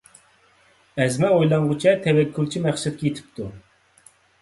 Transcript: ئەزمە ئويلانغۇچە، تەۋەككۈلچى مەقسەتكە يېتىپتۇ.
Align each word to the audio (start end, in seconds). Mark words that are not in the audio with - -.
ئەزمە 1.03 1.29
ئويلانغۇچە، 1.35 1.95
تەۋەككۈلچى 2.07 2.65
مەقسەتكە 2.67 3.11
يېتىپتۇ. 3.13 3.51